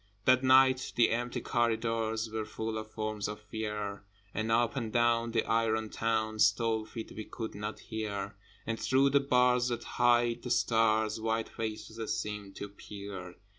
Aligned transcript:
That 0.25 0.41
night 0.43 0.93
the 0.95 1.11
empty 1.11 1.41
corridors 1.41 2.27
Were 2.31 2.43
full 2.43 2.75
of 2.79 2.89
forms 2.89 3.27
of 3.27 3.39
Fear, 3.39 4.03
And 4.33 4.51
up 4.51 4.75
and 4.75 4.91
down 4.91 5.29
the 5.29 5.45
iron 5.45 5.91
town 5.91 6.39
Stole 6.39 6.85
feet 6.87 7.11
we 7.15 7.23
could 7.25 7.53
not 7.53 7.81
hear, 7.81 8.35
And 8.65 8.79
through 8.79 9.11
the 9.11 9.19
bars 9.19 9.67
that 9.67 9.83
hide 9.83 10.41
the 10.41 10.49
stars 10.49 11.21
White 11.21 11.49
faces 11.49 12.19
seemed 12.19 12.55
to 12.55 12.69
peer. 12.69 13.35